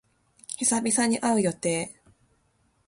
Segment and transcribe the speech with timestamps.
[0.57, 1.93] 久々に会う予定。